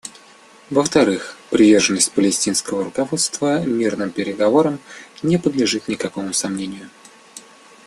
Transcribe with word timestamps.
Во-вторых, 0.71 1.37
приверженность 1.51 2.11
палестинского 2.13 2.83
руководства 2.85 3.63
мирным 3.63 4.09
переговорам 4.09 4.79
не 5.21 5.37
подлежит 5.37 5.87
никакому 5.87 6.33
сомнению. 6.33 6.89